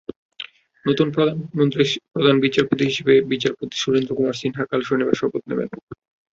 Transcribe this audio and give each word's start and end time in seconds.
নতুন 0.85 1.07
প্রধান 2.15 2.35
বিচারপতি 2.41 2.83
হিসেবে 2.85 3.13
বিচারপতি 3.31 3.75
সুরেন্দ্র 3.77 4.15
কুমার 4.17 4.39
সিনহা 4.39 4.63
কাল 4.69 4.81
শনিবার 4.89 5.19
শপথ 5.21 5.41
নেবেন। 5.47 5.69